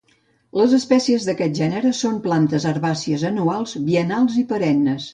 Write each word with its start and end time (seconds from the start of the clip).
Les 0.59 0.71
espècies 0.77 1.27
d'aquest 1.27 1.53
gènere 1.59 1.93
són 1.99 2.17
plantes 2.25 2.67
herbàcies 2.73 3.29
anuals, 3.33 3.79
biennals 3.93 4.45
i 4.45 4.47
perennes. 4.55 5.09